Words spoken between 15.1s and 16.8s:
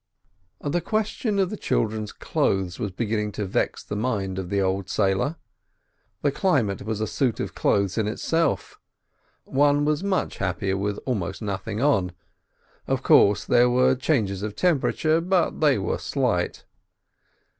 but they were slight.